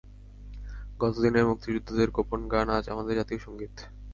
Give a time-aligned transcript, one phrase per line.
[0.99, 3.75] গতদিনের মুক্তিযোদ্ধাদের গোপন গান আজ আমাদের জাতীয় সংগীত।